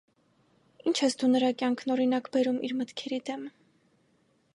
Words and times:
ինչ 0.91 0.93
ես 1.01 1.15
դու 1.23 1.29
նրա 1.33 1.51
կյանքն 1.59 1.93
օրինակ 1.97 2.31
բերում 2.37 2.57
իր 2.69 2.73
մտքերի 2.79 3.21
դեմ: 3.29 3.45